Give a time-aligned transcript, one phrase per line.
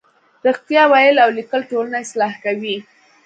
[0.47, 2.77] رښتیا ویل او لیکل ټولنه اصلاح کوي.